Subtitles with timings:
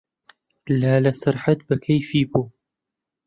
[0.79, 2.45] لالە سەرحەد بە کەیفی بوو.